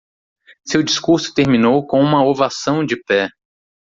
Seu 0.65 0.81
discurso 0.83 1.31
terminou 1.31 1.85
com 1.85 2.01
uma 2.01 2.25
ovação 2.25 2.83
de 2.83 2.97
pé. 3.03 3.29